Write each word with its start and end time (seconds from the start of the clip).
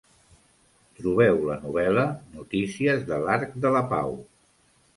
Trobeu 0.99 1.37
la 1.49 1.59
novel·la 1.67 2.07
Notícies 2.39 3.07
de 3.13 3.23
l'Arc 3.27 3.57
de 3.67 3.77
la 3.79 3.87
Pau. 3.95 4.21